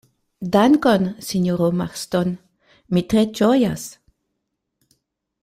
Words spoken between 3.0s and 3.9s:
tre ĝojas.